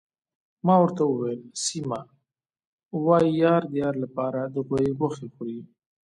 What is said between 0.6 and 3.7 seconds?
ما ورته وویل: سیمه، وايي یار